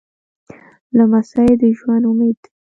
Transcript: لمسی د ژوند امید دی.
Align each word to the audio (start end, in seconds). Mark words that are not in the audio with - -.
لمسی 0.97 1.47
د 1.59 1.61
ژوند 1.77 2.03
امید 2.11 2.37
دی. 2.43 2.49